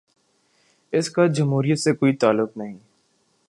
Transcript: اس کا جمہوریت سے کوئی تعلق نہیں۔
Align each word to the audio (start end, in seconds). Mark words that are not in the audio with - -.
اس 0.93 1.09
کا 1.09 1.25
جمہوریت 1.27 1.79
سے 1.79 1.93
کوئی 1.93 2.15
تعلق 2.15 2.57
نہیں۔ 2.57 2.77